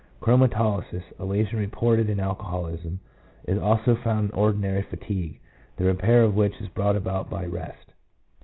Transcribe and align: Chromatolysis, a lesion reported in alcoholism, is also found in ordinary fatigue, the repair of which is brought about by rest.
Chromatolysis, 0.19 1.03
a 1.19 1.25
lesion 1.25 1.59
reported 1.59 2.09
in 2.09 2.19
alcoholism, 2.19 2.99
is 3.47 3.59
also 3.61 3.95
found 3.95 4.31
in 4.31 4.35
ordinary 4.35 4.81
fatigue, 4.81 5.39
the 5.77 5.83
repair 5.85 6.23
of 6.23 6.33
which 6.35 6.59
is 6.59 6.69
brought 6.69 6.95
about 6.95 7.29
by 7.29 7.45
rest. 7.45 7.93